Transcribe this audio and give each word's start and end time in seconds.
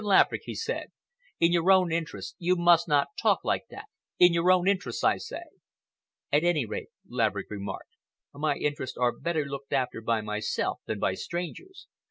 Laverick," 0.03 0.41
he 0.45 0.55
said, 0.55 0.87
"in 1.39 1.51
your 1.51 1.71
own 1.71 1.91
interests 1.91 2.33
you 2.39 2.55
must 2.55 2.87
not 2.87 3.09
talk 3.21 3.45
like 3.45 3.67
that,—in 3.69 4.33
your 4.33 4.51
own 4.51 4.67
interests, 4.67 5.03
I 5.03 5.17
say." 5.17 5.43
"At 6.31 6.43
any 6.43 6.65
rate," 6.65 6.89
Laverick 7.07 7.51
remarked, 7.51 7.93
"my 8.33 8.55
interests 8.55 8.97
are 8.97 9.11
better 9.15 9.45
looked 9.45 9.73
after 9.73 10.01
by 10.01 10.21
myself 10.21 10.79
than 10.87 10.97
by 10.97 11.13
strangers. 11.13 11.85